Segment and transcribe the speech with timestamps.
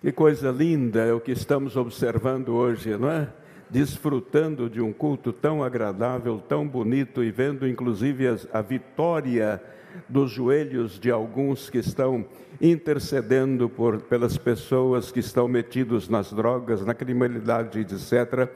[0.00, 3.28] Que coisa linda é o que estamos observando hoje, não é?
[3.68, 9.62] Desfrutando de um culto tão agradável, tão bonito e vendo inclusive a vitória
[10.08, 12.24] dos joelhos de alguns que estão
[12.58, 18.48] intercedendo por, pelas pessoas que estão metidos nas drogas, na criminalidade, etc.,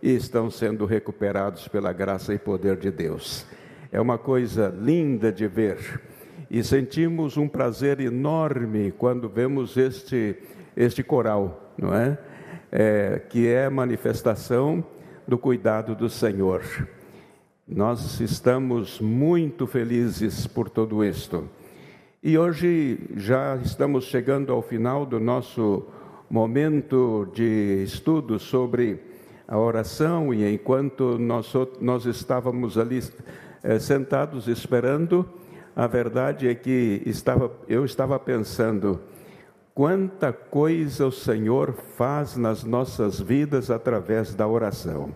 [0.00, 3.44] e estão sendo recuperados pela graça e poder de Deus.
[3.90, 6.00] É uma coisa linda de ver
[6.48, 10.36] e sentimos um prazer enorme quando vemos este,
[10.76, 12.18] este coral, não é?
[12.70, 14.84] é que é manifestação
[15.26, 16.62] do cuidado do Senhor.
[17.66, 21.48] Nós estamos muito felizes por tudo isto.
[22.22, 25.86] E hoje já estamos chegando ao final do nosso
[26.30, 29.00] momento de estudo sobre
[29.46, 33.02] a oração, e enquanto nós, nós estávamos ali
[33.62, 35.28] é, sentados esperando,
[35.76, 39.00] a verdade é que estava, eu estava pensando
[39.74, 45.14] quanta coisa o Senhor faz nas nossas vidas através da oração.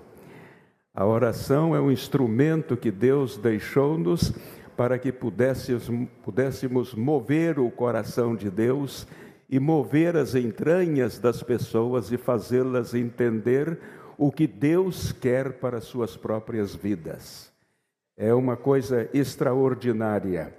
[0.95, 4.33] A oração é um instrumento que Deus deixou-nos
[4.77, 5.91] para que pudéssemos,
[6.23, 9.07] pudéssemos mover o coração de Deus
[9.49, 13.79] e mover as entranhas das pessoas e fazê-las entender
[14.19, 17.55] o que Deus quer para suas próprias vidas
[18.17, 20.55] é uma coisa extraordinária.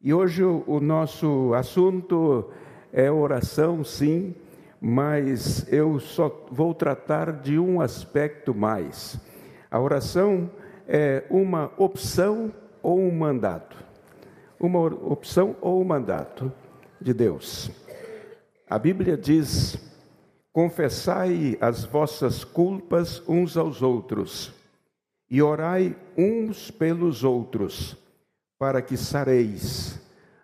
[0.00, 2.50] E hoje o, o nosso assunto
[2.92, 4.34] é oração, sim,
[4.80, 9.18] mas eu só vou tratar de um aspecto mais.
[9.70, 10.50] A oração
[10.88, 12.52] é uma opção
[12.82, 13.76] ou um mandato.
[14.58, 16.52] Uma opção ou um mandato
[17.00, 17.70] de Deus.
[18.68, 19.76] A Bíblia diz:
[20.52, 24.52] confessai as vossas culpas uns aos outros
[25.30, 27.96] e orai uns pelos outros,
[28.58, 29.99] para que sareis.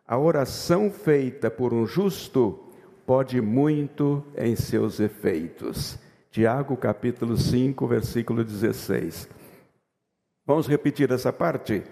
[0.08, 2.60] A oração feita por um justo
[3.04, 5.98] pode muito em seus efeitos.
[6.30, 9.28] Tiago capítulo 5, versículo 16.
[10.46, 11.82] Vamos repetir essa parte?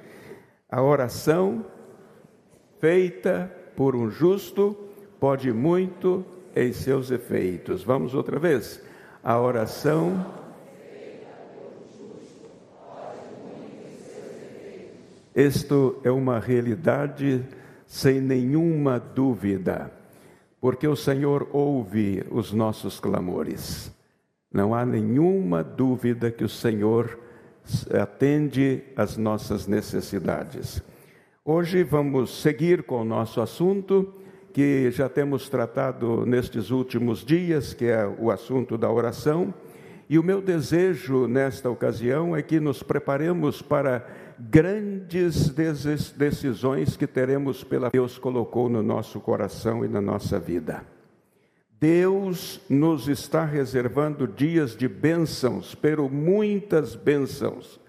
[0.70, 1.66] A oração
[2.78, 4.76] feita por um justo
[5.18, 6.24] pode muito
[6.54, 7.82] em seus efeitos.
[7.82, 8.80] Vamos outra vez?
[9.24, 10.24] A oração
[15.34, 17.44] Isto é uma realidade
[17.94, 19.88] sem nenhuma dúvida,
[20.60, 23.88] porque o Senhor ouve os nossos clamores.
[24.52, 27.16] Não há nenhuma dúvida que o Senhor
[27.92, 30.82] atende às nossas necessidades.
[31.44, 34.12] Hoje vamos seguir com o nosso assunto,
[34.52, 39.54] que já temos tratado nestes últimos dias, que é o assunto da oração.
[40.10, 44.04] E o meu desejo nesta ocasião é que nos preparemos para
[44.38, 45.50] grandes
[46.16, 50.84] decisões que teremos pela Deus colocou no nosso coração e na nossa vida.
[51.80, 57.80] Deus nos está reservando dias de bênçãos, pero muitas bênçãos.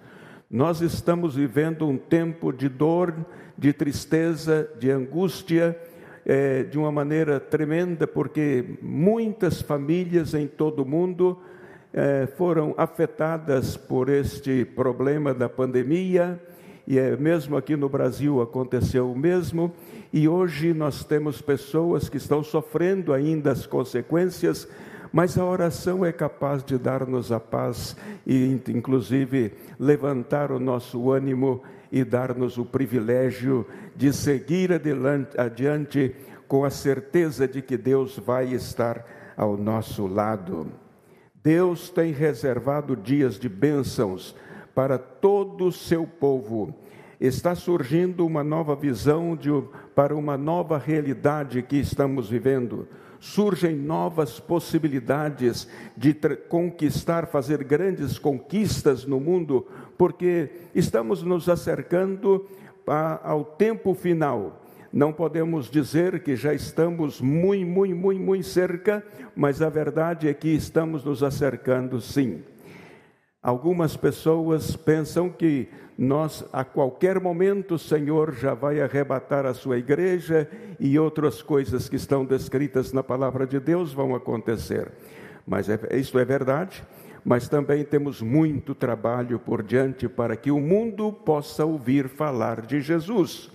[0.50, 3.14] Nós estamos vivendo um tempo de dor,
[3.58, 5.80] de tristeza, de angústia,
[6.26, 11.40] é, de uma maneira tremenda, porque muitas famílias em todo o mundo
[11.98, 16.38] eh, foram afetadas por este problema da pandemia,
[16.86, 19.72] e é, mesmo aqui no Brasil aconteceu o mesmo,
[20.12, 24.68] e hoje nós temos pessoas que estão sofrendo ainda as consequências,
[25.14, 27.96] mas a oração é capaz de dar-nos a paz
[28.28, 36.14] e, inclusive, levantar o nosso ânimo e dar-nos o privilégio de seguir adiante, adiante
[36.46, 40.85] com a certeza de que Deus vai estar ao nosso lado.
[41.46, 44.36] Deus tem reservado dias de bênçãos
[44.74, 46.74] para todo o seu povo.
[47.22, 49.52] Está surgindo uma nova visão de,
[49.94, 52.88] para uma nova realidade que estamos vivendo.
[53.20, 56.16] Surgem novas possibilidades de
[56.50, 59.68] conquistar, fazer grandes conquistas no mundo,
[60.00, 62.48] porque estamos nos acercando
[62.88, 69.04] a, ao tempo final não podemos dizer que já estamos muito, muito, muito, muito cerca,
[69.36, 72.44] mas a verdade é que estamos nos acercando sim.
[73.42, 79.78] Algumas pessoas pensam que nós, a qualquer momento, o Senhor já vai arrebatar a sua
[79.78, 80.50] igreja
[80.80, 84.92] e outras coisas que estão descritas na palavra de Deus vão acontecer.
[85.48, 86.84] Mas é, isso é verdade,
[87.24, 92.82] mas também temos muito trabalho por diante para que o mundo possa ouvir falar de
[92.82, 93.52] Jesus.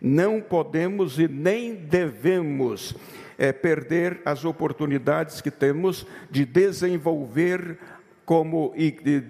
[0.00, 2.94] Não podemos e nem devemos
[3.36, 7.78] é, perder as oportunidades que temos de desenvolver
[8.24, 9.22] como de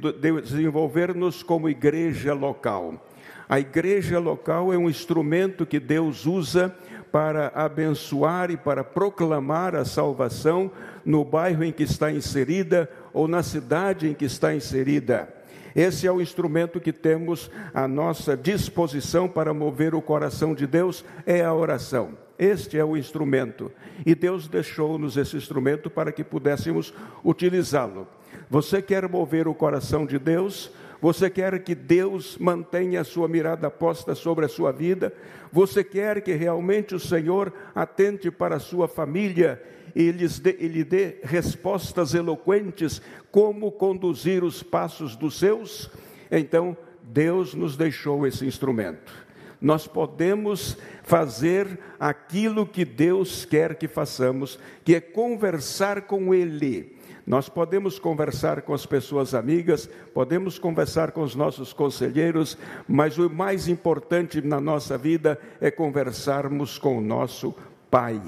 [0.42, 3.06] desenvolver-nos como igreja local.
[3.48, 6.74] A igreja local é um instrumento que Deus usa
[7.12, 10.70] para abençoar e para proclamar a salvação
[11.04, 15.37] no bairro em que está inserida ou na cidade em que está inserida.
[15.78, 21.04] Esse é o instrumento que temos à nossa disposição para mover o coração de Deus,
[21.24, 22.18] é a oração.
[22.36, 23.70] Este é o instrumento.
[24.04, 26.92] E Deus deixou-nos esse instrumento para que pudéssemos
[27.24, 28.08] utilizá-lo.
[28.50, 30.68] Você quer mover o coração de Deus?
[31.00, 35.12] Você quer que Deus mantenha a sua mirada posta sobre a sua vida?
[35.52, 39.62] Você quer que realmente o Senhor atente para a sua família
[39.94, 43.00] e dê, lhe dê respostas eloquentes
[43.30, 45.90] como conduzir os passos dos seus?
[46.30, 49.28] Então, Deus nos deixou esse instrumento
[49.60, 56.96] nós podemos fazer aquilo que Deus quer que façamos, que é conversar com Ele.
[57.26, 62.56] Nós podemos conversar com as pessoas amigas, podemos conversar com os nossos conselheiros,
[62.86, 67.54] mas o mais importante na nossa vida é conversarmos com o nosso
[67.90, 68.20] Pai.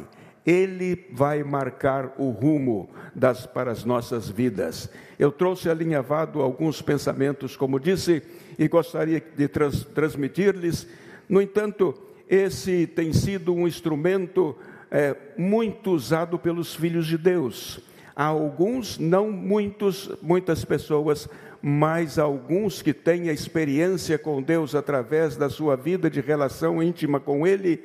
[0.51, 4.91] Ele vai marcar o rumo das, para as nossas vidas.
[5.19, 8.23] Eu trouxe alinhavado alguns pensamentos, como disse,
[8.59, 10.87] e gostaria de trans, transmitir-lhes
[11.31, 11.95] no entanto,
[12.29, 14.57] esse tem sido um instrumento
[14.91, 17.79] é, muito usado pelos filhos de Deus.
[18.15, 21.29] Alguns, não muitos, muitas pessoas,
[21.63, 27.21] mas alguns que têm a experiência com Deus através da sua vida de relação íntima
[27.21, 27.83] com Ele,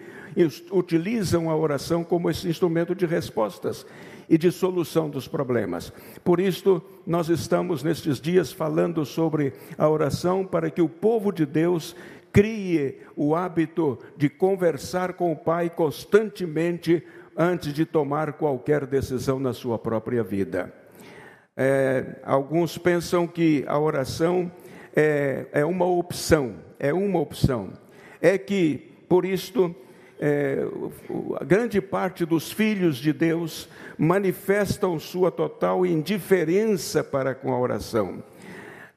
[0.72, 3.86] utilizam a oração como esse instrumento de respostas
[4.30, 5.94] e de solução dos problemas.
[6.24, 11.46] Por isso, nós estamos nestes dias falando sobre a oração para que o povo de
[11.46, 11.96] Deus
[12.34, 17.02] crie o hábito de conversar com o Pai constantemente
[17.38, 20.74] antes de tomar qualquer decisão na sua própria vida.
[21.58, 24.52] É, alguns pensam que a oração
[24.96, 27.74] é, é, uma opção, é uma opção.
[28.22, 29.76] É que, por isto,
[30.20, 30.66] é,
[31.46, 38.24] grande parte dos filhos de Deus manifestam sua total indiferença para com a oração.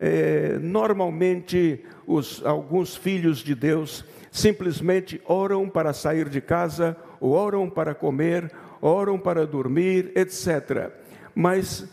[0.01, 7.95] É, normalmente, os, alguns filhos de Deus simplesmente oram para sair de casa, oram para
[7.95, 8.51] comer,
[8.81, 10.91] oram para dormir, etc.
[11.35, 11.89] Mas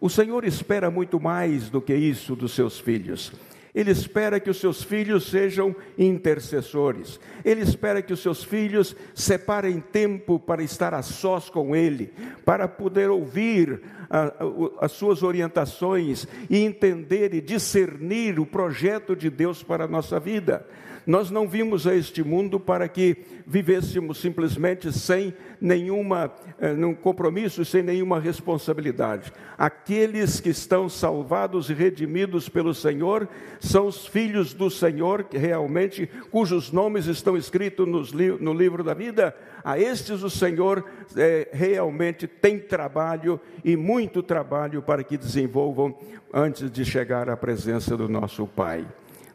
[0.00, 3.32] o Senhor espera muito mais do que isso dos seus filhos.
[3.74, 7.20] Ele espera que os seus filhos sejam intercessores.
[7.44, 12.12] Ele espera que os seus filhos separem tempo para estar a sós com Ele,
[12.44, 13.80] para poder ouvir
[14.10, 14.32] a, a,
[14.80, 20.66] as suas orientações e entender e discernir o projeto de Deus para a nossa vida.
[21.08, 23.16] Nós não vimos a este mundo para que
[23.46, 29.32] vivêssemos simplesmente sem nenhuma eh, nenhum compromisso, sem nenhuma responsabilidade.
[29.56, 33.26] Aqueles que estão salvados e redimidos pelo Senhor
[33.58, 39.34] são os filhos do Senhor, realmente, cujos nomes estão escritos no livro da vida.
[39.64, 40.84] A estes o Senhor
[41.16, 45.96] eh, realmente tem trabalho e muito trabalho para que desenvolvam
[46.30, 48.86] antes de chegar à presença do nosso Pai.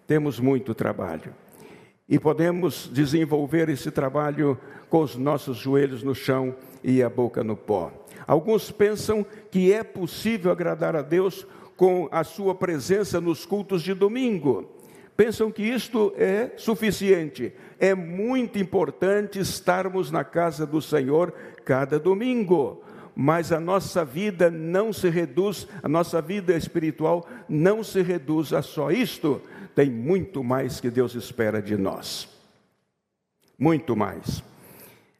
[0.05, 1.33] Temos muito trabalho
[2.13, 4.55] e podemos desenvolver esse trabalho
[4.87, 7.91] com os nossos joelhos no chão e a boca no pó.
[8.27, 13.95] Alguns pensam que é possível agradar a Deus com a sua presença nos cultos de
[13.95, 14.69] domingo.
[15.17, 17.51] Pensam que isto é suficiente.
[17.79, 21.33] É muito importante estarmos na casa do Senhor
[21.65, 22.83] cada domingo
[23.15, 28.61] mas a nossa vida não se reduz, a nossa vida espiritual não se reduz a
[28.61, 29.41] só isto
[29.75, 32.27] tem muito mais que Deus espera de nós.
[33.57, 34.43] Muito mais.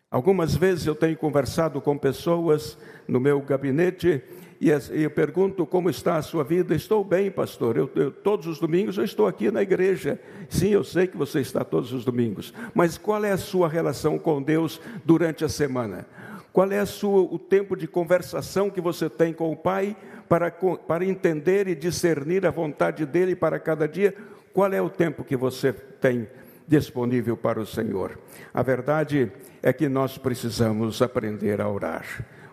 [0.10, 4.22] Algumas vezes eu tenho conversado com pessoas no meu gabinete
[4.62, 4.70] e
[5.02, 6.74] eu pergunto como está a sua vida.
[6.74, 7.76] Estou bem, pastor.
[7.76, 10.20] Eu, eu, todos os domingos eu estou aqui na igreja.
[10.48, 12.54] Sim, eu sei que você está todos os domingos.
[12.74, 16.08] Mas qual é a sua relação com Deus durante a semana?
[16.54, 19.98] Qual é sua, o tempo de conversação que você tem com o Pai
[20.30, 24.16] para, para entender e discernir a vontade dele para cada dia?
[24.54, 26.28] Qual é o tempo que você tem
[26.68, 28.20] disponível para o Senhor?
[28.54, 29.32] A verdade
[29.64, 32.06] é que nós precisamos aprender a orar,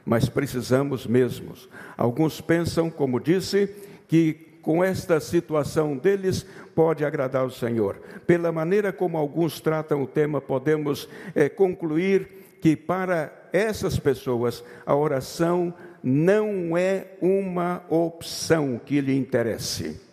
[0.03, 1.53] mas precisamos mesmo.
[1.99, 3.69] Alguns pensam, como disse,
[4.09, 8.01] que com esta situação deles pode agradar o Senhor.
[8.27, 14.95] Pela maneira como alguns tratam o tema, podemos é, concluir que para essas pessoas a
[14.95, 20.10] oração não é uma opção que lhe interesse.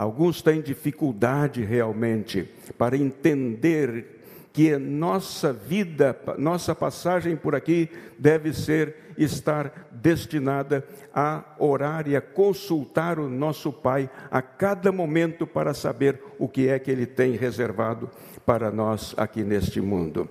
[0.00, 7.86] Alguns têm dificuldade realmente para entender que nossa vida, nossa passagem por aqui
[8.18, 10.82] deve ser estar destinada
[11.14, 16.68] a orar e a consultar o nosso Pai a cada momento para saber o que
[16.68, 18.08] é que Ele tem reservado
[18.46, 20.26] para nós aqui neste mundo.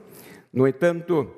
[0.51, 1.29] No entanto,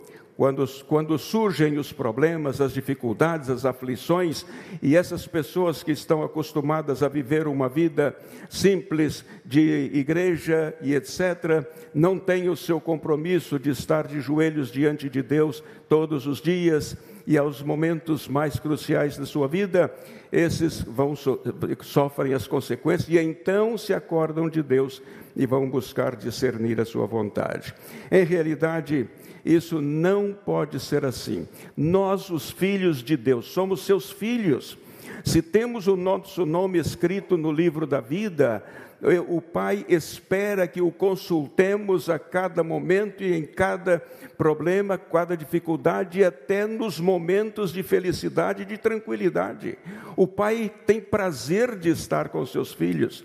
[0.42, 4.44] quando, quando surgem os problemas, as dificuldades, as aflições,
[4.82, 8.18] e essas pessoas que estão acostumadas a viver uma vida
[8.50, 15.08] simples de igreja e etc., não têm o seu compromisso de estar de joelhos diante
[15.08, 19.94] de Deus todos os dias e aos momentos mais cruciais da sua vida,
[20.32, 21.40] esses vão so,
[21.82, 25.04] sofrem as consequências e então se acordam de Deus
[25.36, 27.74] e vão buscar discernir a sua vontade.
[28.12, 29.08] Em realidade,
[29.46, 31.48] isso não pode ser assim.
[31.76, 34.78] Nós, os filhos de Deus, somos seus filhos.
[35.24, 38.64] Se temos o nosso nome escrito no livro da vida,
[39.04, 44.00] eh, o Pai espera que o consultemos a cada momento e em cada
[44.38, 49.78] problema, cada dificuldade e até nos momentos de felicidade e de tranquilidade.
[50.16, 53.24] O Pai tem prazer de estar com seus filhos.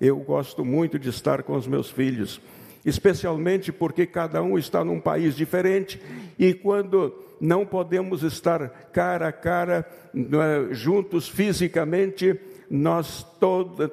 [0.00, 2.40] Eu gosto muito de estar com os meus filhos
[2.88, 6.00] especialmente porque cada um está num país diferente
[6.38, 12.38] e quando não podemos estar cara a cara, é, juntos fisicamente,
[12.70, 13.26] nós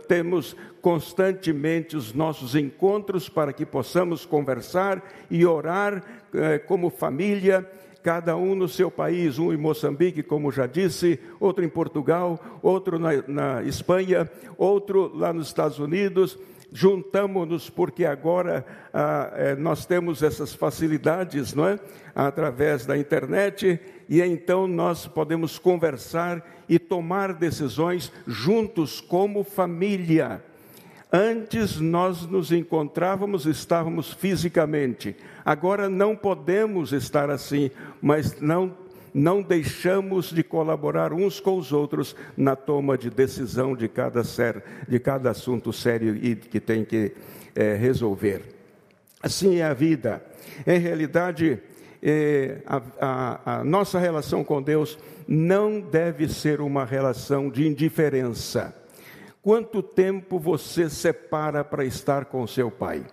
[0.08, 7.70] temos constantemente os nossos encontros para que possamos conversar e orar é, como família,
[8.06, 13.00] cada um no seu país, um em Moçambique, como já disse, outro em Portugal, outro
[13.00, 16.38] na, na Espanha, outro lá nos Estados Unidos
[16.72, 21.80] juntamos-nos porque agora ah, eh, nós temos essas facilidades, não é?
[22.14, 30.44] Através da internet e então nós podemos conversar e tomar decisões juntos como família.
[31.18, 35.16] Antes nós nos encontrávamos, estávamos fisicamente.
[35.46, 38.74] Agora não podemos estar assim, mas não
[39.14, 44.62] não deixamos de colaborar uns com os outros na toma de decisão de cada, ser,
[44.90, 47.14] de cada assunto sério e que tem que
[47.56, 48.42] é, resolver.
[49.24, 50.22] Assim é a vida.
[50.68, 51.60] Em realidade,
[52.04, 58.76] é, a, a, a nossa relação com Deus não deve ser uma relação de indiferença.
[59.46, 63.06] Quanto tempo você separa para estar com seu pai?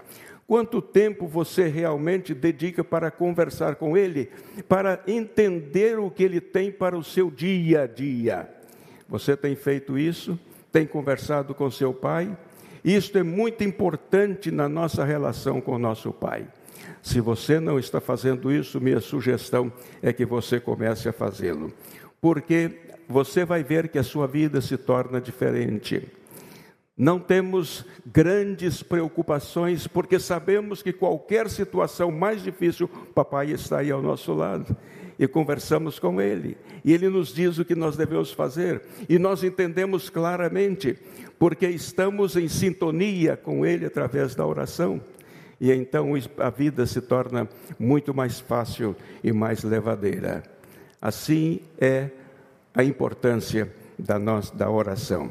[0.46, 4.30] Quanto tempo você realmente dedica para conversar com Ele,
[4.66, 8.48] para entender o que Ele tem para o seu dia a dia?
[9.10, 10.40] Você tem feito isso?
[10.72, 12.34] Tem conversado com seu Pai?
[12.82, 16.46] Isto é muito importante na nossa relação com nosso Pai.
[17.02, 19.70] Se você não está fazendo isso, minha sugestão
[20.00, 21.70] é que você comece a fazê-lo,
[22.22, 26.21] porque você vai ver que a sua vida se torna diferente.
[26.96, 34.02] Não temos grandes preocupações, porque sabemos que qualquer situação mais difícil, papai está aí ao
[34.02, 34.76] nosso lado.
[35.18, 39.44] E conversamos com ele, e ele nos diz o que nós devemos fazer, e nós
[39.44, 40.98] entendemos claramente,
[41.38, 45.00] porque estamos em sintonia com ele através da oração.
[45.60, 50.42] E então a vida se torna muito mais fácil e mais levadeira.
[51.00, 52.10] Assim é
[52.74, 55.30] a importância da, nossa, da oração.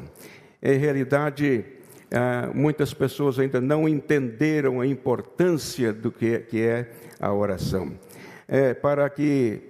[0.62, 1.64] Em realidade,
[2.12, 7.92] ah, muitas pessoas ainda não entenderam a importância do que é a oração.
[8.46, 9.60] É, para que,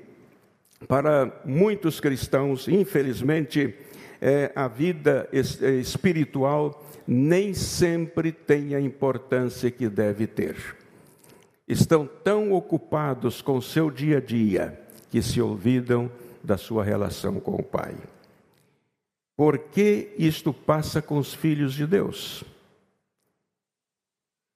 [0.88, 3.74] para muitos cristãos, infelizmente,
[4.20, 10.56] é, a vida é, espiritual nem sempre tem a importância que deve ter.
[11.66, 14.80] Estão tão ocupados com o seu dia a dia
[15.10, 16.10] que se olvidam
[16.42, 17.94] da sua relação com o Pai.
[19.36, 22.44] Por que isto passa com os filhos de Deus?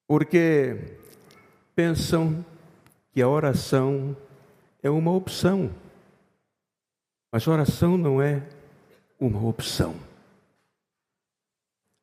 [0.07, 0.99] Porque
[1.75, 2.45] pensam
[3.13, 4.17] que a oração
[4.83, 5.71] é uma opção.
[7.33, 8.43] Mas oração não é
[9.19, 9.97] uma opção.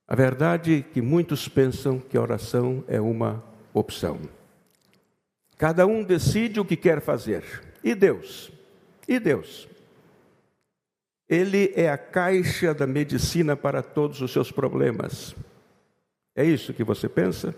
[0.08, 4.20] A verdade é que muitos pensam que a oração é uma opção.
[5.58, 7.44] Cada um decide o que quer fazer.
[7.84, 8.52] E Deus?
[9.08, 9.68] E Deus?
[11.34, 15.36] Ele é a caixa da medicina para todos os seus problemas.
[16.36, 17.56] É isso que você pensa?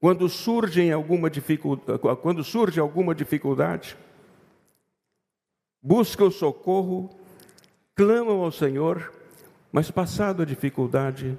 [0.00, 3.96] Quando surge alguma dificuldade, quando surge alguma dificuldade,
[5.80, 7.08] buscam o socorro,
[7.94, 9.12] clamam ao Senhor,
[9.70, 11.38] mas passado a dificuldade,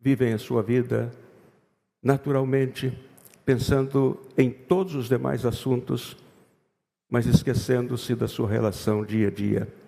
[0.00, 1.12] vivem a sua vida
[2.02, 2.92] naturalmente,
[3.44, 6.16] pensando em todos os demais assuntos,
[7.08, 9.79] mas esquecendo-se da sua relação dia a dia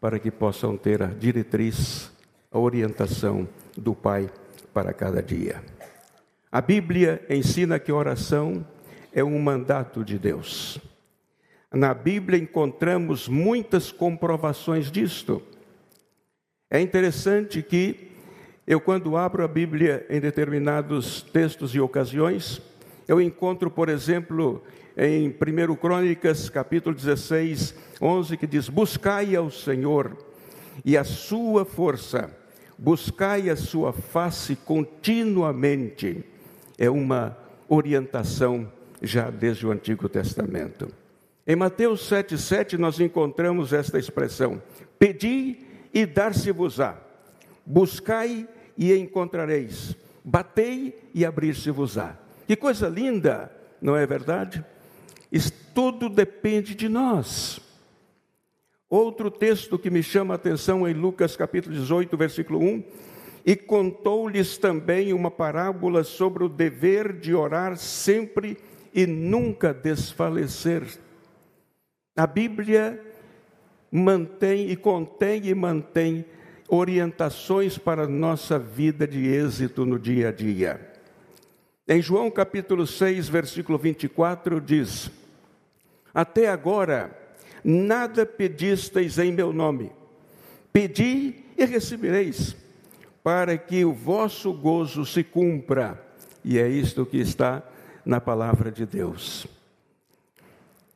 [0.00, 2.10] para que possam ter a diretriz,
[2.50, 4.30] a orientação do Pai
[4.72, 5.62] para cada dia.
[6.50, 8.66] A Bíblia ensina que oração
[9.12, 10.80] é um mandato de Deus.
[11.72, 15.42] Na Bíblia encontramos muitas comprovações disto.
[16.70, 18.12] É interessante que
[18.66, 22.62] eu, quando abro a Bíblia em determinados textos e ocasiões,
[23.06, 24.62] eu encontro, por exemplo,
[24.96, 30.16] em 1 Crônicas, capítulo 16, 11, que diz: Buscai ao Senhor
[30.84, 32.30] e a sua força,
[32.76, 36.24] buscai a sua face continuamente.
[36.76, 37.36] É uma
[37.68, 38.70] orientação
[39.02, 40.88] já desde o Antigo Testamento.
[41.46, 44.62] Em Mateus 7,7 nós encontramos esta expressão:
[44.98, 45.58] Pedi
[45.92, 46.96] e dar-se-vos-á,
[47.64, 52.16] buscai e encontrareis, batei e abrir-se-vos-á.
[52.46, 53.50] Que coisa linda,
[53.80, 54.64] não é verdade?
[55.30, 57.60] Isso tudo depende de nós.
[58.90, 62.84] Outro texto que me chama a atenção em Lucas capítulo 18, versículo 1,
[63.44, 68.56] e contou-lhes também uma parábola sobre o dever de orar sempre
[68.94, 70.84] e nunca desfalecer.
[72.16, 72.98] A Bíblia
[73.92, 76.24] mantém e contém e mantém
[76.66, 80.80] orientações para nossa vida de êxito no dia a dia.
[81.86, 85.10] Em João capítulo 6, versículo 24 diz:
[86.14, 87.17] Até agora
[87.64, 89.90] nada pedisteis em meu nome.
[90.72, 92.56] Pedi e recebereis,
[93.22, 96.02] para que o vosso gozo se cumpra.
[96.44, 97.62] E é isto que está
[98.04, 99.46] na palavra de Deus.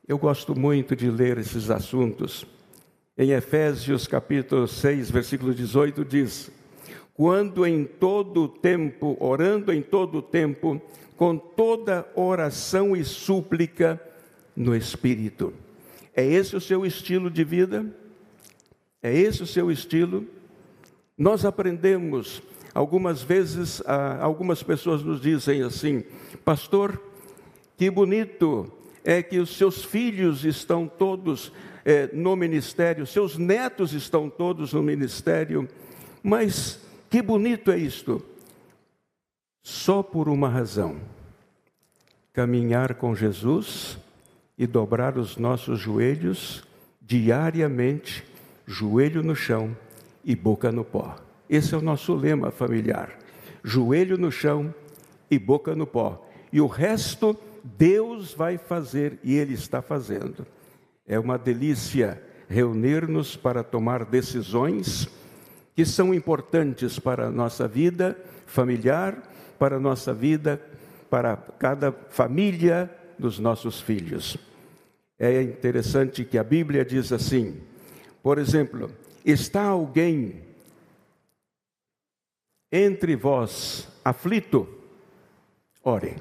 [0.07, 2.45] Eu gosto muito de ler esses assuntos.
[3.17, 6.49] Em Efésios capítulo 6, versículo 18 diz:
[7.13, 10.81] Quando em todo tempo, orando em todo tempo,
[11.15, 14.01] com toda oração e súplica
[14.55, 15.53] no espírito
[16.15, 17.85] é esse o seu estilo de vida?
[19.01, 20.25] É esse o seu estilo?
[21.17, 22.41] Nós aprendemos,
[22.73, 23.81] algumas vezes,
[24.21, 26.03] algumas pessoas nos dizem assim:
[26.45, 27.01] Pastor,
[27.77, 28.71] que bonito
[29.03, 31.51] é que os seus filhos estão todos
[31.83, 35.67] é, no ministério, seus netos estão todos no ministério,
[36.21, 36.79] mas
[37.09, 38.23] que bonito é isto.
[39.61, 40.97] Só por uma razão:
[42.31, 43.97] caminhar com Jesus
[44.57, 46.63] e dobrar os nossos joelhos
[47.01, 48.23] diariamente,
[48.65, 49.75] joelho no chão
[50.23, 51.15] e boca no pó.
[51.49, 53.17] Esse é o nosso lema familiar:
[53.63, 54.73] joelho no chão
[55.29, 56.27] e boca no pó.
[56.51, 60.45] E o resto Deus vai fazer e Ele está fazendo.
[61.07, 65.09] É uma delícia reunir-nos para tomar decisões
[65.75, 69.23] que são importantes para a nossa vida familiar,
[69.57, 70.61] para a nossa vida,
[71.09, 74.37] para cada família, dos nossos filhos.
[75.17, 77.61] É interessante que a Bíblia diz assim,
[78.21, 78.91] por exemplo,
[79.23, 80.41] está alguém
[82.71, 84.67] entre vós aflito?
[85.83, 86.15] Ore.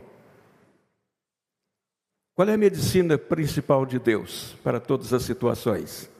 [2.34, 6.10] Qual é a medicina principal de Deus para todas as situações?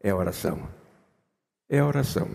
[0.00, 0.68] É oração.
[1.68, 2.28] É oração.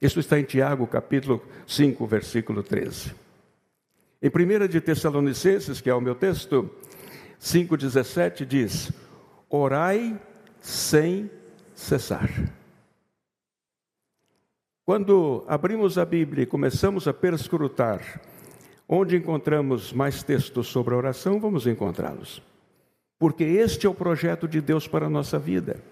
[0.00, 3.14] Isso está em Tiago, capítulo 5, versículo 13.
[4.22, 6.70] Em 1 de Tessalonicenses, que é o meu texto,
[7.40, 8.90] 5,17 diz:
[9.52, 10.16] Orai
[10.60, 11.28] sem
[11.74, 12.30] cessar.
[14.86, 18.20] Quando abrimos a Bíblia e começamos a perscrutar
[18.88, 22.40] onde encontramos mais textos sobre a oração, vamos encontrá-los.
[23.18, 25.82] Porque este é o projeto de Deus para a nossa vida.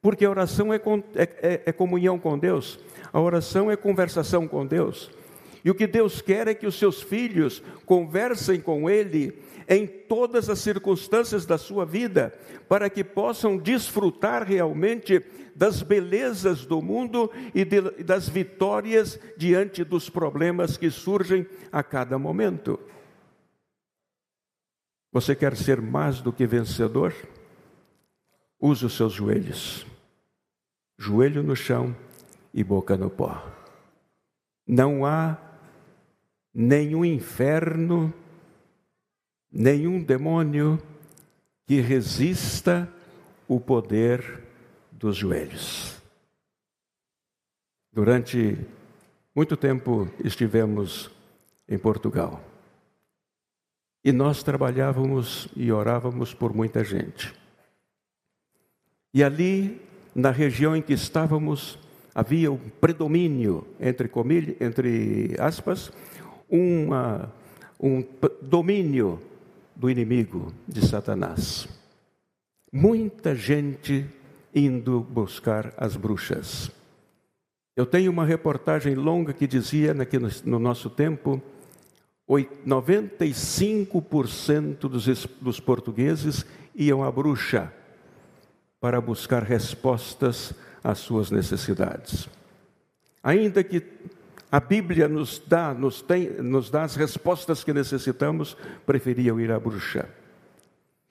[0.00, 2.78] Porque a oração é, é, é, é comunhão com Deus,
[3.12, 5.10] a oração é conversação com Deus.
[5.64, 9.36] E o que Deus quer é que os seus filhos conversem com Ele
[9.68, 12.32] em todas as circunstâncias da sua vida,
[12.68, 15.22] para que possam desfrutar realmente
[15.54, 22.18] das belezas do mundo e de, das vitórias diante dos problemas que surgem a cada
[22.18, 22.80] momento.
[25.12, 27.14] Você quer ser mais do que vencedor?
[28.60, 29.86] Use os seus joelhos,
[30.98, 31.94] joelho no chão
[32.54, 33.44] e boca no pó.
[34.66, 35.36] Não há
[36.54, 38.12] nenhum inferno
[39.50, 40.80] nenhum demônio
[41.66, 42.88] que resista
[43.46, 44.42] o poder
[44.92, 46.00] dos joelhos.
[47.92, 48.58] Durante
[49.34, 51.10] muito tempo estivemos
[51.68, 52.42] em Portugal.
[54.04, 57.34] E nós trabalhávamos e orávamos por muita gente.
[59.12, 59.80] E ali,
[60.14, 61.78] na região em que estávamos,
[62.14, 65.92] havia um predomínio, entre, comilha, entre aspas,
[66.48, 67.32] uma,
[67.80, 68.04] um
[68.42, 69.20] domínio
[69.78, 71.68] do inimigo de Satanás.
[72.72, 74.04] Muita gente
[74.54, 76.70] indo buscar as bruxas.
[77.76, 81.40] Eu tenho uma reportagem longa que dizia, aqui no nosso tempo,
[82.28, 87.72] 95% dos, dos portugueses iam à bruxa
[88.80, 92.28] para buscar respostas às suas necessidades.
[93.22, 93.80] Ainda que
[94.50, 98.56] a Bíblia nos dá, nos, tem, nos dá as respostas que necessitamos,
[98.86, 100.08] preferiam ir à bruxa.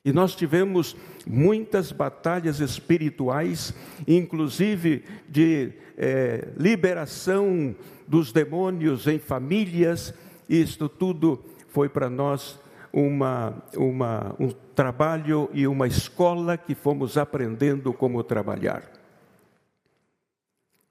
[0.04, 0.95] E nós tivemos
[1.26, 3.73] muitas batalhas espirituais,
[4.08, 7.76] inclusive de é, liberação
[8.08, 10.13] dos demônios em famílias.
[10.47, 12.58] Isto tudo foi para nós
[12.91, 18.96] uma, uma, um trabalho e uma escola que fomos aprendendo como trabalhar.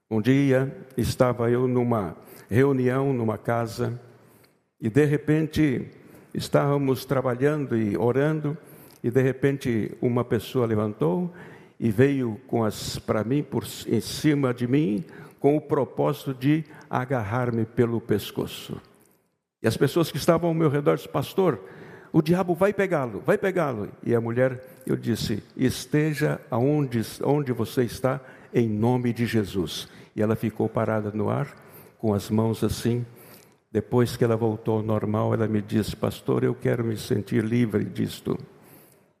[0.09, 2.15] Um dia estava eu numa
[2.49, 3.99] reunião, numa casa,
[4.79, 5.85] e de repente
[6.33, 8.57] estávamos trabalhando e orando,
[9.03, 11.33] e de repente uma pessoa levantou
[11.77, 15.03] e veio com as para mim por em cima de mim
[15.41, 18.81] com o propósito de agarrar-me pelo pescoço.
[19.61, 21.59] E as pessoas que estavam ao meu redor disseram, pastor,
[22.13, 23.89] o diabo vai pegá-lo, vai pegá-lo.
[24.03, 28.21] E a mulher, eu disse, esteja aonde, onde você está,
[28.53, 29.89] em nome de Jesus.
[30.17, 31.55] E ela ficou parada no ar,
[31.99, 33.05] com as mãos assim.
[33.71, 37.85] Depois que ela voltou ao normal, ela me disse, pastor, eu quero me sentir livre
[37.85, 38.35] disto.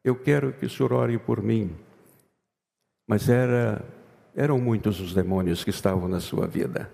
[0.03, 1.69] Eu quero que o senhor ore por mim.
[3.07, 3.85] Mas era,
[4.35, 6.89] eram muitos os demônios que estavam na sua vida.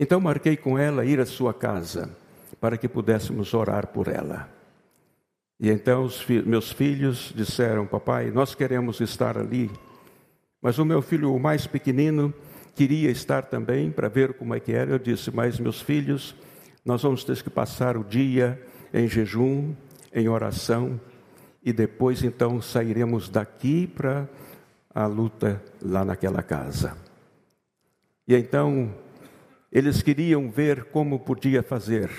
[0.00, 2.10] Então marquei com ela ir à sua casa,
[2.60, 4.48] para que pudéssemos orar por ela.
[5.60, 9.70] E então fi meus filhos disseram: Papai, nós queremos estar ali.
[10.60, 12.34] Mas o meu filho, o mais pequenino,
[12.76, 14.92] queria estar também para ver como é que era.
[14.92, 16.36] Eu disse: Mas meus filhos,
[16.84, 18.62] nós vamos ter que passar o dia
[18.92, 19.74] em jejum,
[20.14, 21.00] em oração,
[21.64, 24.28] e depois então sairemos daqui para
[24.94, 26.96] a luta lá naquela casa.
[28.28, 28.94] E então
[29.72, 32.10] eles queriam ver como podia fazer,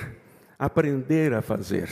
[0.58, 1.89] aprender a fazer.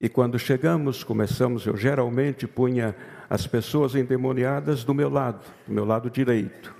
[0.00, 2.94] E quando chegamos, começamos, eu geralmente punha
[3.28, 6.77] as pessoas endemoniadas do meu lado, do meu lado direito,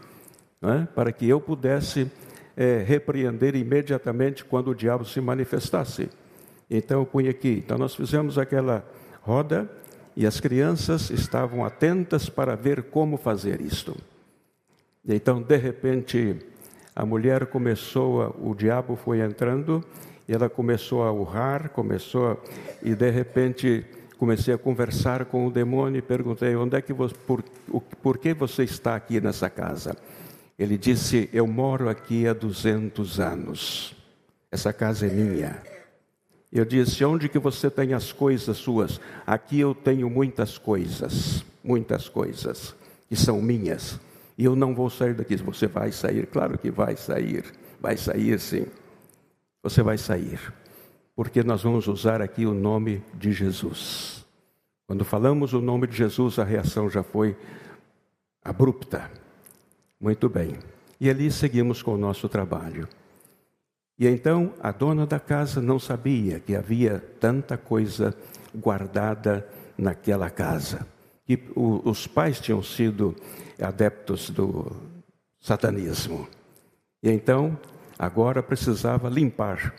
[0.61, 0.88] né?
[0.94, 2.11] para que eu pudesse
[2.57, 6.09] é, repreender imediatamente quando o diabo se manifestasse.
[6.71, 7.62] Então eu punha aqui.
[7.64, 8.85] Então nós fizemos aquela
[9.23, 9.71] roda
[10.16, 13.97] e as crianças estavam atentas para ver como fazer isto.
[15.05, 16.37] E então, de repente,
[16.94, 19.83] a mulher começou, o diabo foi entrando
[20.29, 22.37] e ela começou a urrar, começou, a,
[22.83, 23.87] e de repente
[24.18, 27.42] comecei a conversar com o demônio e perguntei: onde é que você, por,
[28.03, 29.97] por que você está aqui nessa casa?
[30.59, 33.94] Ele disse: Eu moro aqui há 200 anos.
[34.51, 35.62] Essa casa é minha.
[36.53, 39.01] Eu disse: Onde que você tem as coisas suas?
[39.27, 42.75] Aqui eu tenho muitas coisas, muitas coisas
[43.09, 44.01] que são minhas.
[44.37, 45.37] E eu não vou sair daqui.
[45.37, 46.27] Você vai sair?
[46.27, 47.44] Claro que vai sair.
[47.81, 48.66] Vai sair sim
[49.62, 50.40] você vai sair,
[51.14, 54.25] porque nós vamos usar aqui o nome de Jesus.
[54.87, 57.37] Quando falamos o nome de Jesus, a reação já foi
[58.42, 59.11] abrupta.
[60.00, 60.58] Muito bem.
[61.00, 62.88] E ali seguimos com o nosso trabalho.
[63.98, 68.14] E então a dona da casa não sabia que havia tanta coisa
[68.54, 70.87] guardada naquela casa.
[71.24, 73.14] Que os pais tinham sido
[73.61, 74.70] adeptos do
[75.40, 76.28] satanismo.
[77.02, 77.58] E então
[77.98, 79.74] agora precisava limpar.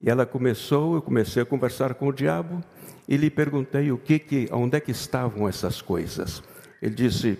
[0.00, 2.62] E ela começou, eu comecei a conversar com o diabo
[3.08, 6.42] e lhe perguntei o que que, onde é que estavam essas coisas.
[6.80, 7.38] Ele disse,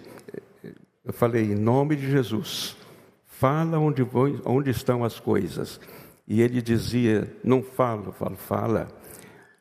[1.09, 2.77] eu falei em nome de Jesus,
[3.25, 4.07] fala onde,
[4.45, 5.81] onde estão as coisas.
[6.27, 8.89] E ele dizia, não falo, falo, fala.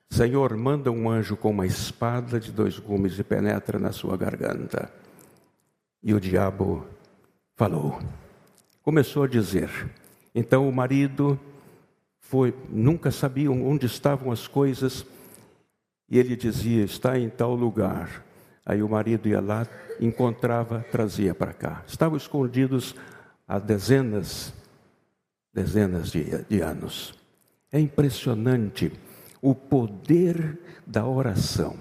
[0.10, 4.92] Senhor, manda um anjo com uma espada de dois gumes e penetra na sua garganta.
[6.04, 6.86] E o diabo
[7.56, 7.98] falou,
[8.84, 9.70] começou a dizer:
[10.36, 11.40] então o marido
[12.20, 15.06] foi, nunca sabia onde estavam as coisas,
[16.10, 18.27] e ele dizia: está em tal lugar.
[18.68, 19.66] Aí o marido ia lá,
[20.00, 21.84] encontrava, trazia para cá.
[21.88, 22.94] Estavam escondidos
[23.48, 24.54] há dezenas,
[25.54, 27.14] dezenas de, de anos.
[27.72, 28.92] É impressionante
[29.42, 31.78] o poder da oração.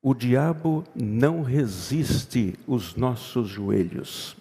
[0.00, 4.40] O diabo não resiste os nossos joelhos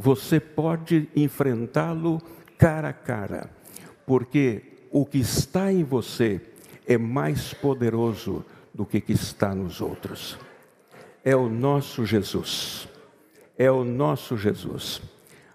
[0.00, 2.22] você pode enfrentá-lo
[2.56, 3.50] cara a cara,
[4.06, 6.40] porque o que está em você
[6.86, 10.38] é mais poderoso do que que está nos outros.
[11.28, 12.88] É o nosso Jesus.
[13.58, 15.02] É o nosso Jesus.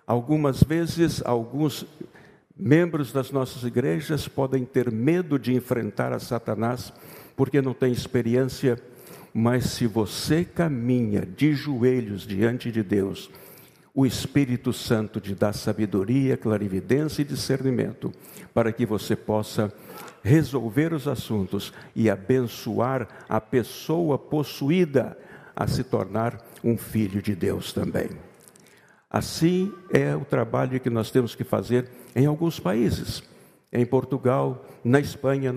[0.06, 1.84] Algumas vezes, alguns
[2.56, 6.94] membros das nossas igrejas podem ter medo de enfrentar a Satanás
[7.36, 8.80] porque não têm experiência,
[9.34, 13.32] mas se você caminha de joelhos diante de Deus,
[13.96, 18.12] o Espírito Santo te dá sabedoria, clarividência e discernimento
[18.54, 19.74] para que você possa
[20.22, 25.18] resolver os assuntos e abençoar a pessoa possuída
[25.56, 28.10] a se tornar um filho de Deus também.
[29.10, 33.22] Assim é o trabalho que nós temos que fazer em alguns países.
[33.72, 35.54] Em Portugal, na Espanha,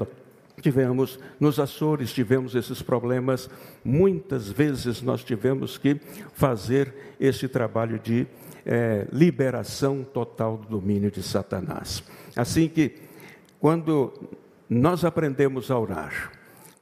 [0.61, 3.48] tivemos nos Açores, tivemos esses problemas,
[3.85, 6.00] muitas vezes nós tivemos que
[6.35, 8.26] fazer esse trabalho de
[8.64, 12.02] é, liberação total do domínio de Satanás.
[12.35, 12.96] Assim que,
[13.61, 14.12] quando
[14.68, 16.32] nós aprendemos a orar,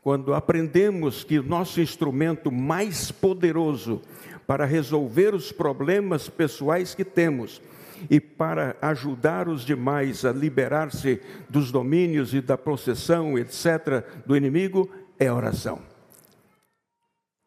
[0.04, 4.02] quando aprendemos que nosso instrumento mais poderoso
[4.46, 7.62] para resolver os problemas pessoais que temos
[8.10, 14.90] e para ajudar os demais a liberar-se dos domínios e da processão, etc., do inimigo,
[15.18, 15.80] é a oração.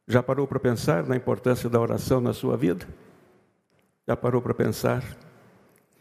[0.07, 2.87] Já parou para pensar na importância da oração na sua vida?
[4.07, 5.03] Já parou para pensar?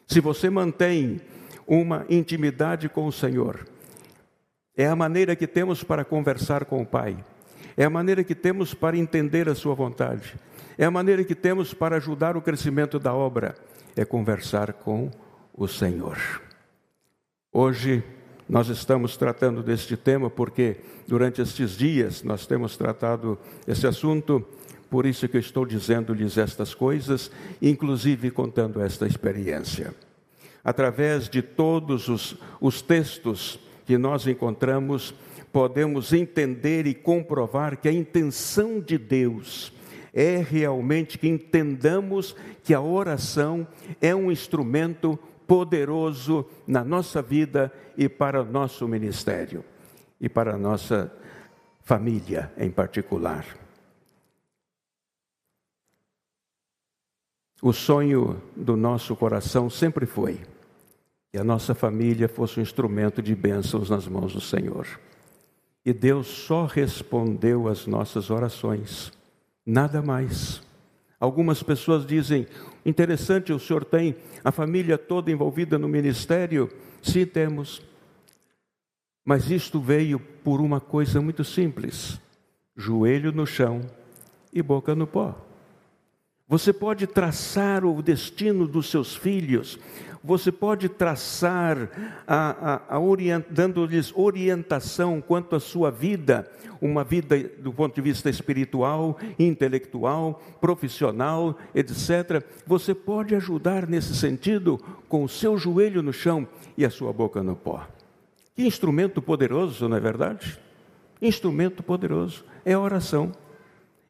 [0.06, 1.20] Se você mantém
[1.66, 3.75] uma intimidade com o Senhor,
[4.76, 7.16] é a maneira que temos para conversar com o Pai,
[7.76, 10.34] é a maneira que temos para entender a Sua vontade,
[10.76, 13.54] é a maneira que temos para ajudar o crescimento da obra,
[13.96, 15.10] é conversar com
[15.54, 16.18] o Senhor.
[17.50, 18.04] Hoje
[18.46, 20.76] nós estamos tratando deste tema porque
[21.08, 24.46] durante estes dias nós temos tratado esse assunto,
[24.90, 27.30] por isso que eu estou dizendo-lhes estas coisas,
[27.62, 29.94] inclusive contando esta experiência.
[30.62, 35.14] Através de todos os, os textos que nós encontramos,
[35.52, 39.72] podemos entender e comprovar que a intenção de Deus
[40.12, 43.66] é realmente que entendamos que a oração
[44.00, 49.64] é um instrumento poderoso na nossa vida e para o nosso ministério
[50.20, 51.12] e para a nossa
[51.82, 53.46] família em particular.
[57.62, 60.40] O sonho do nosso coração sempre foi
[61.36, 64.86] que a nossa família fosse um instrumento de bênçãos nas mãos do Senhor.
[65.84, 69.12] E Deus só respondeu às nossas orações
[69.66, 70.62] nada mais.
[71.20, 72.46] Algumas pessoas dizem:
[72.86, 76.72] interessante, o senhor tem a família toda envolvida no ministério?
[77.02, 77.82] Sim, temos.
[79.22, 82.18] Mas isto veio por uma coisa muito simples:
[82.74, 83.82] joelho no chão
[84.50, 85.38] e boca no pó.
[86.48, 89.78] Você pode traçar o destino dos seus filhos,
[90.22, 91.90] você pode traçar,
[93.00, 96.50] orient, dando-lhes orientação quanto à sua vida,
[96.80, 102.44] uma vida do ponto de vista espiritual, intelectual, profissional, etc.
[102.66, 107.42] Você pode ajudar nesse sentido com o seu joelho no chão e a sua boca
[107.42, 107.86] no pó.
[108.54, 110.58] Que instrumento poderoso, não é verdade?
[111.20, 113.32] Instrumento poderoso é a oração.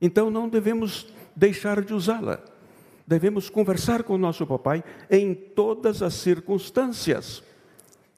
[0.01, 2.40] Então não devemos deixar de usá-la
[3.07, 7.42] devemos conversar com nosso papai em todas as circunstâncias.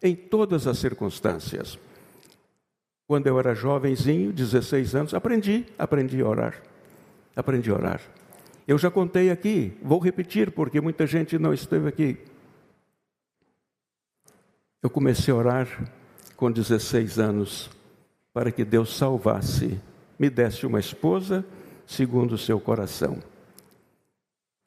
[0.03, 1.79] Em todas as circunstâncias.
[3.07, 6.63] Quando eu era jovenzinho, 16 anos, aprendi, aprendi a orar.
[7.35, 8.01] Aprendi a orar.
[8.67, 12.19] Eu já contei aqui, vou repetir porque muita gente não esteve aqui.
[14.83, 15.93] Eu comecei a orar
[16.37, 17.71] com 16 anos
[18.33, 19.81] para que Deus salvasse,
[20.19, 21.45] me desse uma esposa
[21.87, 23.19] segundo o seu coração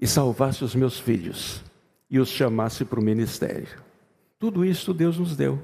[0.01, 1.61] e salvasse os meus filhos
[2.09, 3.67] e os chamasse para o ministério.
[4.39, 5.59] Tudo isso Deus nos deu.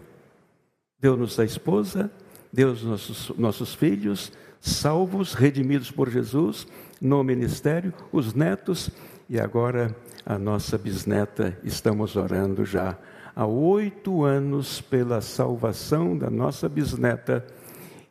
[0.99, 2.11] Deu-nos a esposa,
[2.53, 6.67] deu-nos nossos, nossos filhos, salvos, redimidos por Jesus,
[7.01, 8.91] no ministério, os netos
[9.27, 9.95] e agora
[10.25, 11.57] a nossa bisneta.
[11.63, 12.97] Estamos orando já
[13.35, 17.45] há oito anos pela salvação da nossa bisneta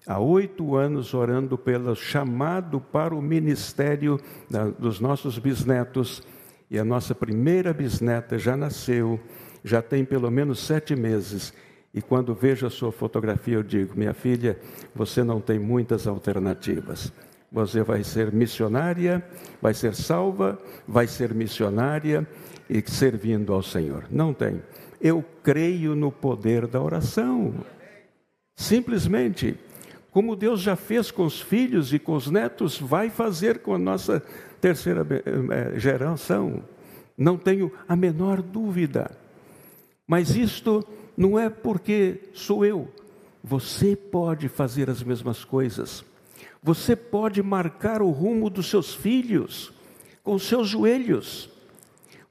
[0.06, 6.22] há oito anos orando pelo chamado para o ministério da, dos nossos bisnetos,
[6.70, 9.20] e a nossa primeira bisneta já nasceu,
[9.62, 11.52] já tem pelo menos sete meses.
[11.94, 14.58] E quando vejo a sua fotografia, eu digo: minha filha,
[14.94, 17.12] você não tem muitas alternativas.
[17.50, 19.24] Você vai ser missionária,
[19.62, 22.26] vai ser salva, vai ser missionária
[22.68, 24.04] e servindo ao Senhor.
[24.10, 24.60] Não tem.
[25.00, 27.54] Eu creio no poder da oração.
[28.56, 29.56] Simplesmente
[30.16, 33.79] como Deus já fez com os filhos e com os netos, vai fazer com a
[33.79, 34.22] nossa
[34.59, 36.64] terceira eh, geração.
[37.18, 39.11] Não tenho a menor dúvida.
[40.07, 40.83] Mas isto
[41.14, 42.88] não é porque sou eu.
[43.44, 46.02] Você pode fazer as mesmas coisas.
[46.62, 49.70] Você pode marcar o rumo dos seus filhos
[50.24, 51.50] com seus joelhos.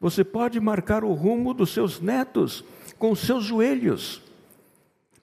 [0.01, 2.63] Você pode marcar o rumo dos seus netos
[2.97, 4.24] com seus joelhos.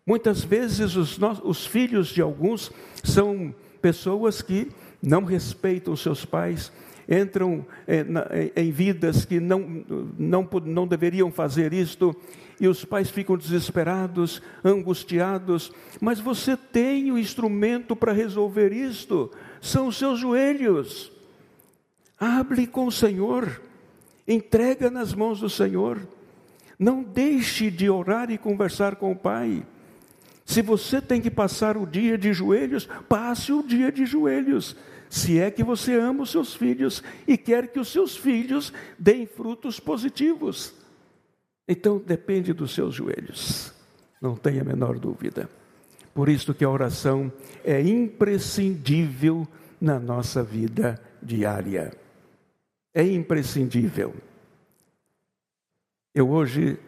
[0.06, 2.72] Muitas vezes os, os filhos de alguns
[3.04, 4.68] são pessoas que
[5.02, 6.72] não respeitam seus pais,
[7.08, 9.84] entram é, na, em vidas que não,
[10.18, 12.14] não, não deveriam fazer isto,
[12.60, 19.88] e os pais ficam desesperados, angustiados, mas você tem o instrumento para resolver isto, são
[19.88, 21.10] os seus joelhos.
[22.18, 23.60] Hable com o Senhor,
[24.28, 26.06] entrega nas mãos do Senhor,
[26.78, 29.64] não deixe de orar e conversar com o Pai.
[30.52, 34.76] Se você tem que passar o dia de joelhos, passe o dia de joelhos.
[35.08, 39.26] Se é que você ama os seus filhos e quer que os seus filhos deem
[39.26, 40.74] frutos positivos.
[41.66, 43.72] Então depende dos seus joelhos,
[44.20, 45.48] não tenha a menor dúvida.
[46.12, 47.32] Por isso que a oração
[47.64, 49.48] é imprescindível
[49.80, 51.96] na nossa vida diária.
[52.92, 54.14] É imprescindível.
[56.14, 56.78] Eu hoje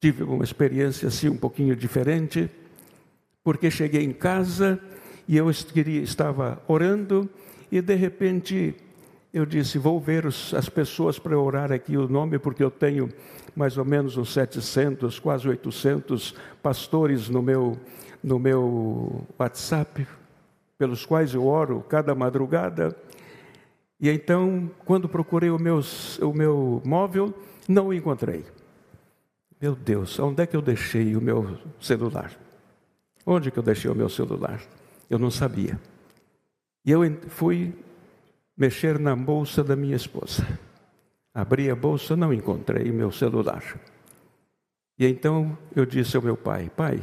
[0.00, 2.48] tive uma experiência assim um pouquinho diferente,
[3.42, 4.80] porque cheguei em casa
[5.26, 7.28] e eu estava orando
[7.70, 8.74] e de repente
[9.32, 13.08] eu disse: Vou ver os, as pessoas para orar aqui o nome, porque eu tenho
[13.54, 17.78] mais ou menos uns 700, quase 800 pastores no meu,
[18.22, 20.06] no meu WhatsApp,
[20.78, 22.96] pelos quais eu oro cada madrugada.
[24.00, 25.80] E então, quando procurei o meu,
[26.22, 27.34] o meu móvel,
[27.68, 28.44] não o encontrei.
[29.60, 32.30] Meu Deus, onde é que eu deixei o meu celular?
[33.30, 34.58] Onde que eu deixei o meu celular?
[35.10, 35.78] Eu não sabia.
[36.82, 37.74] E eu fui
[38.56, 40.46] mexer na bolsa da minha esposa.
[41.34, 43.62] Abri a bolsa, não encontrei meu celular.
[44.98, 47.02] E então eu disse ao meu pai: Pai,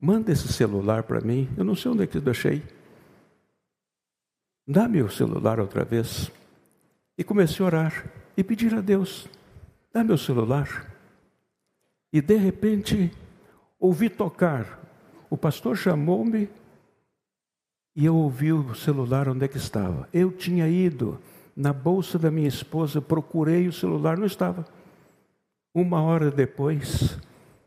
[0.00, 1.48] manda esse celular para mim.
[1.56, 2.64] Eu não sei onde é que eu deixei.
[4.66, 6.32] Dá meu celular outra vez.
[7.16, 9.28] E comecei a orar e pedir a Deus:
[9.92, 10.92] dá meu celular.
[12.12, 13.12] E de repente
[13.78, 14.84] ouvi tocar.
[15.28, 16.48] O pastor chamou-me
[17.94, 20.08] e eu ouvi o celular onde é que estava.
[20.12, 21.18] Eu tinha ido
[21.56, 24.66] na bolsa da minha esposa, procurei o celular, não estava.
[25.74, 27.18] Uma hora depois,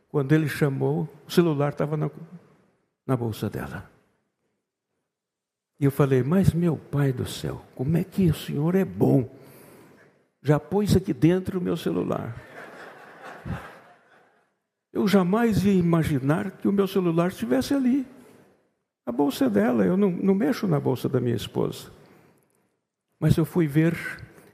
[0.09, 2.11] quando ele chamou, o celular estava na,
[3.05, 3.89] na bolsa dela.
[5.79, 9.27] E eu falei, mas meu pai do céu, como é que o senhor é bom?
[10.41, 12.35] Já pôs aqui dentro o meu celular.
[14.91, 18.05] Eu jamais ia imaginar que o meu celular estivesse ali.
[19.05, 21.91] A bolsa é dela, eu não, não mexo na bolsa da minha esposa.
[23.19, 23.95] Mas eu fui ver,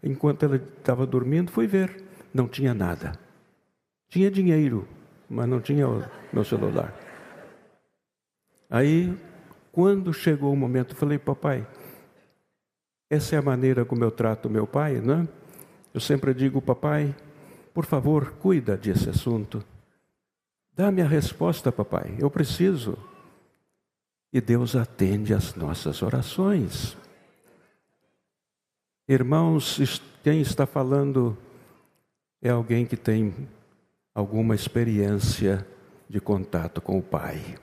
[0.01, 3.17] enquanto ela estava dormindo, fui ver, não tinha nada.
[4.09, 4.87] Tinha dinheiro,
[5.29, 6.93] mas não tinha o meu celular.
[8.69, 9.15] Aí,
[9.71, 11.67] quando chegou o momento, eu falei, papai,
[13.09, 15.27] essa é a maneira como eu trato meu pai, né?
[15.93, 17.15] Eu sempre digo, papai,
[17.73, 19.63] por favor, cuida desse assunto.
[20.75, 22.97] Dá-me a resposta, papai, eu preciso.
[24.33, 26.97] E Deus atende às nossas orações.
[29.07, 31.37] Irmãos, quem está falando
[32.41, 33.33] é alguém que tem
[34.13, 35.65] alguma experiência
[36.09, 37.57] de contato com o Pai.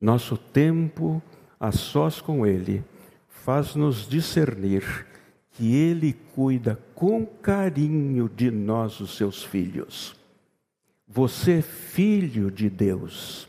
[0.00, 1.22] Nosso tempo
[1.60, 2.84] a sós com Ele
[3.28, 5.06] faz-nos discernir
[5.52, 10.21] que Ele cuida com carinho de nós, os seus filhos.
[11.14, 13.46] Você é filho de Deus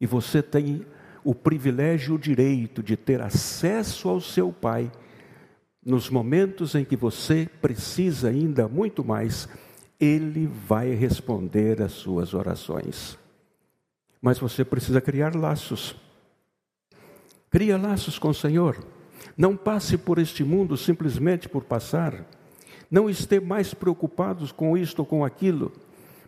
[0.00, 0.86] e você tem
[1.24, 4.88] o privilégio e o direito de ter acesso ao seu Pai
[5.84, 9.48] nos momentos em que você precisa ainda muito mais,
[9.98, 13.18] Ele vai responder às suas orações.
[14.20, 15.96] Mas você precisa criar laços.
[17.50, 18.78] Cria laços com o Senhor.
[19.36, 22.24] Não passe por este mundo simplesmente por passar.
[22.88, 25.72] Não esteja mais preocupados com isto ou com aquilo,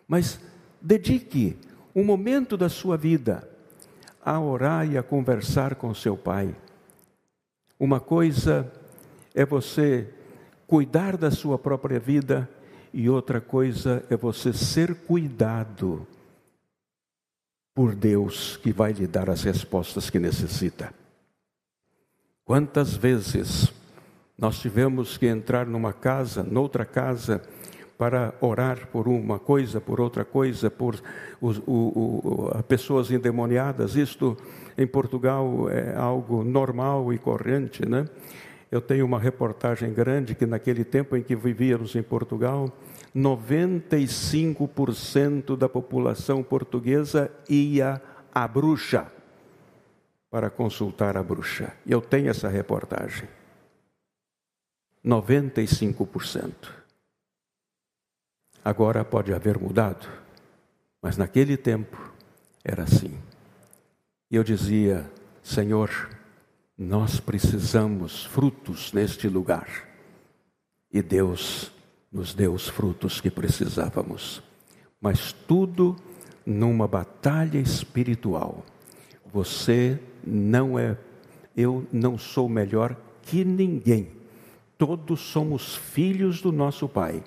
[0.05, 0.37] mas
[0.85, 1.57] dedique
[1.95, 3.49] um momento da sua vida
[4.23, 6.55] a orar e a conversar com seu Pai.
[7.79, 8.71] Uma coisa
[9.33, 10.07] é você
[10.67, 12.47] cuidar da sua própria vida
[12.93, 16.07] e outra coisa é você ser cuidado
[17.73, 20.93] por Deus que vai lhe dar as respostas que necessita.
[22.45, 23.73] Quantas vezes
[24.37, 27.41] nós tivemos que entrar numa casa, noutra casa,
[27.97, 31.01] para orar por uma coisa, por outra coisa, por
[31.39, 33.95] os, o, o, pessoas endemoniadas.
[33.95, 34.35] Isto
[34.77, 38.05] em Portugal é algo normal e corrente, né?
[38.71, 42.69] Eu tenho uma reportagem grande que naquele tempo em que vivíamos em Portugal,
[43.15, 48.01] 95% da população portuguesa ia
[48.33, 49.05] à bruxa
[50.29, 51.71] para consultar a bruxa.
[51.87, 53.29] Eu tenho essa reportagem.
[55.05, 56.84] 95%.
[58.65, 60.07] Agora pode haver mudado,
[60.99, 62.11] mas naquele tempo
[62.63, 63.15] era assim.
[64.31, 65.05] E eu dizia,
[65.43, 66.09] Senhor,
[66.75, 69.67] nós precisamos frutos neste lugar.
[70.91, 71.71] E Deus
[72.11, 74.41] nos deu os frutos que precisávamos.
[74.99, 75.95] Mas tudo
[76.43, 78.65] numa batalha espiritual.
[79.31, 80.97] Você não é,
[81.55, 84.09] eu não sou melhor que ninguém.
[84.75, 87.23] Todos somos filhos do nosso Pai.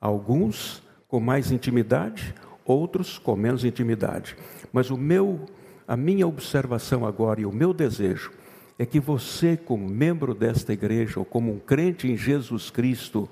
[0.00, 2.34] Alguns com mais intimidade,
[2.64, 4.36] outros com menos intimidade.
[4.72, 5.46] Mas o meu,
[5.86, 8.30] a minha observação agora e o meu desejo
[8.78, 13.28] é que você, como membro desta igreja ou como um crente em Jesus Cristo,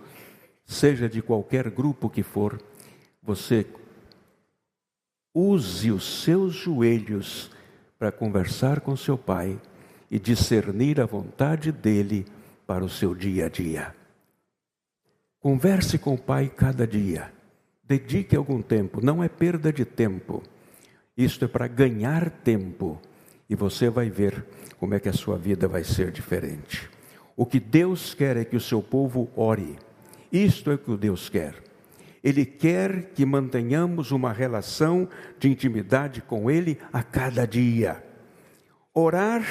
[0.65, 2.61] seja de qualquer grupo que for,
[3.23, 3.67] você
[5.33, 7.51] use os seus joelhos
[7.99, 9.61] para conversar com seu pai
[10.11, 12.27] e discernir a vontade dele
[12.67, 13.95] para o seu dia a dia.
[15.47, 17.31] Converse com o pai cada dia.
[17.85, 20.43] Dedique algum tempo, não é perda de tempo.
[21.17, 23.01] Isto é para ganhar tempo
[23.49, 24.45] e você vai ver
[24.77, 26.91] como é que a sua vida vai ser diferente.
[27.37, 29.79] O que Deus quer é que o seu povo ore.
[30.33, 31.55] Isto é o que Deus quer.
[32.25, 38.03] Ele quer que mantenhamos uma relação de intimidade com Ele a cada dia.
[38.93, 39.47] Orar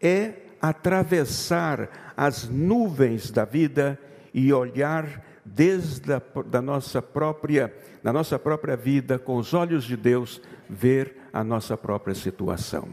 [0.00, 3.96] é atravessar as nuvens da vida
[4.32, 9.96] e olhar desde a da nossa própria, na nossa própria vida, com os olhos de
[9.96, 12.88] Deus, ver a nossa própria situação.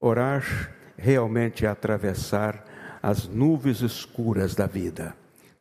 [0.00, 0.44] Orar
[0.96, 2.64] realmente é atravessar
[3.02, 5.14] as nuvens escuras da vida.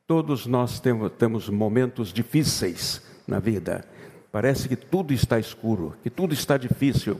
[0.06, 3.84] Todos nós temos, temos momentos difíceis na vida.
[4.32, 7.20] Parece que tudo está escuro, que tudo está difícil,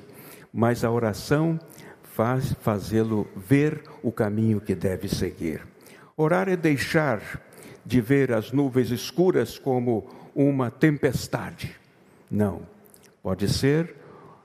[0.54, 1.60] mas a oração
[2.16, 5.62] faz fazê-lo ver o caminho que deve seguir.
[6.16, 7.22] Orar é deixar
[7.88, 11.74] de ver as nuvens escuras como uma tempestade.
[12.30, 12.64] Não.
[13.24, 13.96] Pode ser,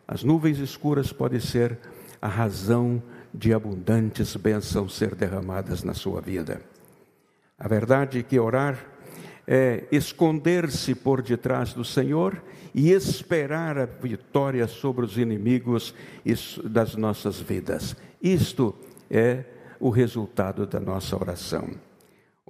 [0.06, 1.76] as nuvens escuras podem ser
[2.20, 3.02] a razão
[3.34, 6.62] de abundantes bênçãos ser derramadas na sua vida.
[7.58, 8.78] A verdade é que orar
[9.44, 12.40] é esconder-se por detrás do Senhor
[12.72, 15.92] e esperar a vitória sobre os inimigos
[16.62, 17.96] das nossas vidas.
[18.22, 18.72] Isto
[19.10, 19.42] é
[19.80, 21.68] o resultado da nossa oração.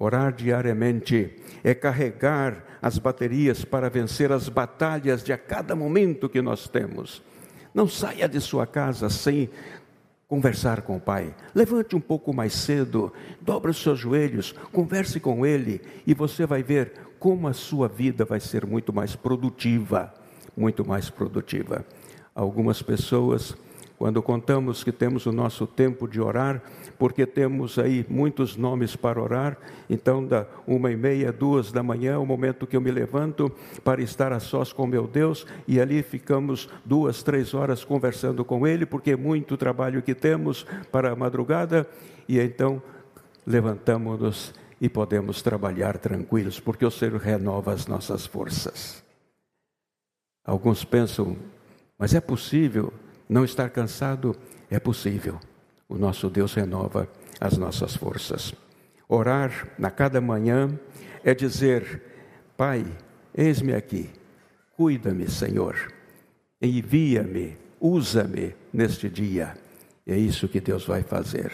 [0.03, 1.31] Orar diariamente
[1.63, 7.23] é carregar as baterias para vencer as batalhas de a cada momento que nós temos.
[7.73, 9.49] Não saia de sua casa sem
[10.27, 11.33] conversar com o Pai.
[11.55, 16.61] Levante um pouco mais cedo, dobre os seus joelhos, converse com Ele e você vai
[16.61, 20.13] ver como a sua vida vai ser muito mais produtiva,
[20.57, 21.85] muito mais produtiva.
[22.35, 23.55] Algumas pessoas
[24.03, 26.61] quando contamos que temos o nosso tempo de orar,
[26.99, 29.57] porque temos aí muitos nomes para orar,
[29.89, 33.49] então da uma e meia, duas da manhã, é o momento que eu me levanto
[33.81, 38.67] para estar a sós com meu Deus, e ali ficamos duas, três horas conversando com
[38.67, 41.87] Ele, porque é muito trabalho que temos para a madrugada,
[42.27, 42.83] e então
[43.47, 49.01] levantamos-nos e podemos trabalhar tranquilos, porque o Senhor renova as nossas forças.
[50.43, 51.37] Alguns pensam,
[51.97, 52.91] mas é possível
[53.29, 54.35] não estar cansado
[54.69, 55.39] é possível.
[55.87, 57.07] O nosso Deus renova
[57.39, 58.53] as nossas forças.
[59.07, 60.79] Orar na cada manhã
[61.23, 62.01] é dizer:
[62.57, 62.85] Pai,
[63.35, 64.09] eis-me aqui,
[64.75, 65.75] cuida-me, Senhor,
[66.61, 69.53] envia-me, usa-me neste dia.
[70.05, 71.51] É isso que Deus vai fazer.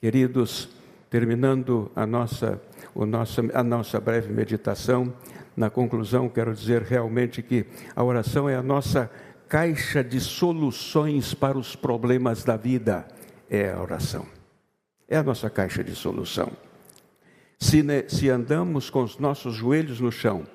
[0.00, 0.68] Queridos,
[1.10, 2.60] terminando a nossa,
[2.94, 5.12] o nosso, a nossa breve meditação,
[5.56, 9.10] na conclusão, quero dizer realmente que a oração é a nossa
[9.48, 13.08] caixa de soluções para os problemas da vida
[13.48, 14.26] é a oração.
[15.08, 16.52] É a nossa caixa de solução.
[17.58, 20.46] Se, se andamos com os nossos joelhos no chão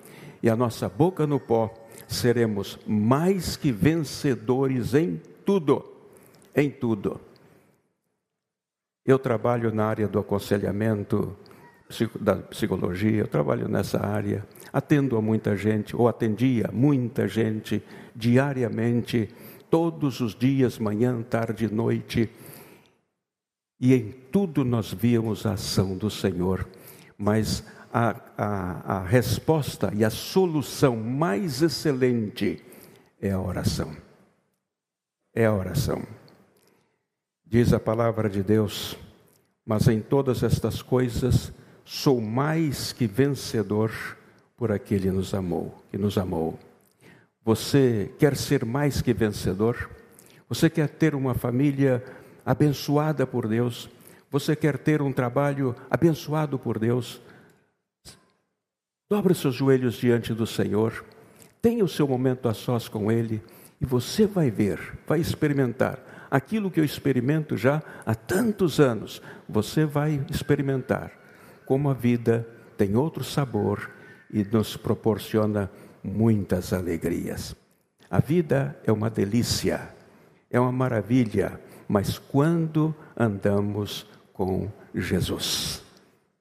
[0.43, 1.73] e a nossa boca no pó,
[2.07, 5.83] seremos mais que vencedores em tudo.
[6.55, 7.19] Em tudo.
[9.03, 11.35] Eu trabalho na área do aconselhamento,
[12.21, 17.83] da psicologia, eu trabalho nessa área, atendo a muita gente, ou atendia muita gente
[18.15, 19.29] diariamente,
[19.69, 22.27] todos os dias, manhã, tarde noite.
[23.79, 26.67] E em tudo nós víamos a ação do Senhor,
[27.15, 27.63] mas
[27.93, 32.59] a, a, a resposta e a solução mais excelente
[33.21, 33.95] é a oração.
[35.35, 36.01] É a oração.
[37.45, 38.97] Diz a palavra de Deus,
[39.63, 41.53] mas em todas estas coisas
[41.85, 43.91] sou mais que vencedor
[44.63, 46.57] por aquele que nos amou, que nos amou.
[47.43, 49.89] Você quer ser mais que vencedor?
[50.47, 52.01] Você quer ter uma família
[52.45, 53.89] abençoada por Deus?
[54.31, 57.21] Você quer ter um trabalho abençoado por Deus?
[59.11, 61.03] Dobre seus joelhos diante do Senhor,
[61.61, 63.43] tenha o seu momento a sós com Ele
[63.81, 65.99] e você vai ver, vai experimentar
[66.31, 69.21] aquilo que eu experimento já há tantos anos.
[69.49, 71.11] Você vai experimentar
[71.65, 72.47] como a vida
[72.77, 73.91] tem outro sabor
[74.33, 75.69] e nos proporciona
[76.03, 77.55] muitas alegrias.
[78.09, 79.89] A vida é uma delícia,
[80.49, 85.83] é uma maravilha, mas quando andamos com Jesus.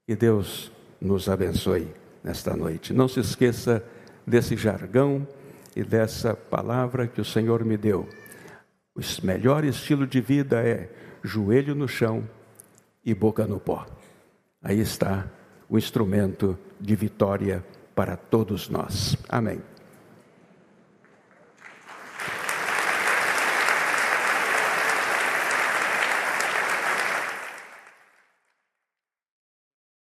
[0.06, 1.88] Que Deus nos abençoe
[2.24, 2.92] nesta noite.
[2.92, 3.84] Não se esqueça
[4.26, 5.26] desse jargão
[5.76, 8.08] e dessa palavra que o Senhor me deu.
[8.94, 10.90] O melhor estilo de vida é
[11.22, 12.28] joelho no chão
[13.04, 13.86] e boca no pó.
[14.62, 15.26] Aí está
[15.68, 17.64] o instrumento de vitória
[17.94, 19.16] para todos nós.
[19.28, 19.71] Amém.